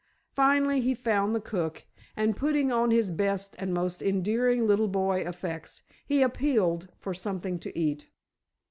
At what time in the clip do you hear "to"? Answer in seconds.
7.59-7.77